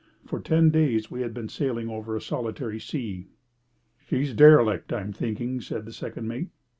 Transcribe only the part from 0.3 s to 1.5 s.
ten days we had been